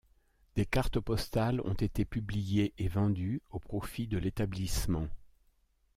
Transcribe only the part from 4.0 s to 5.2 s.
de l’établissement.